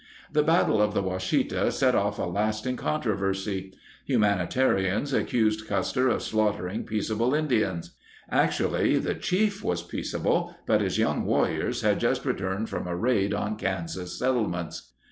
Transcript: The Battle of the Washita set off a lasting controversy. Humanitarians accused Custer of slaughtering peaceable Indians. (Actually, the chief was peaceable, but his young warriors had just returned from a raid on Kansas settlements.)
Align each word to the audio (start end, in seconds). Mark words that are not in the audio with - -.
The 0.31 0.41
Battle 0.41 0.81
of 0.81 0.95
the 0.95 1.03
Washita 1.03 1.71
set 1.71 1.93
off 1.93 2.17
a 2.17 2.23
lasting 2.23 2.75
controversy. 2.75 3.71
Humanitarians 4.05 5.13
accused 5.13 5.67
Custer 5.67 6.07
of 6.09 6.23
slaughtering 6.23 6.85
peaceable 6.85 7.35
Indians. 7.35 7.91
(Actually, 8.27 8.97
the 8.97 9.13
chief 9.13 9.63
was 9.63 9.83
peaceable, 9.83 10.55
but 10.65 10.81
his 10.81 10.97
young 10.97 11.23
warriors 11.25 11.81
had 11.83 11.99
just 11.99 12.25
returned 12.25 12.67
from 12.67 12.87
a 12.87 12.95
raid 12.95 13.31
on 13.31 13.57
Kansas 13.57 14.17
settlements.) 14.17 14.91